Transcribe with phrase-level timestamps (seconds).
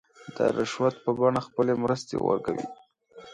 [0.35, 2.65] د رشوت په بڼه خپلې مرستې ورکوي.